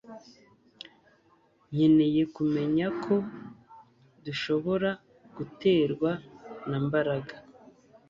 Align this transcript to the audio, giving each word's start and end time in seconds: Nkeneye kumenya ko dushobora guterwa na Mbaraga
Nkeneye 1.71 2.21
kumenya 2.35 2.85
ko 3.03 3.15
dushobora 4.25 4.89
guterwa 5.35 6.11
na 6.69 6.77
Mbaraga 6.85 7.35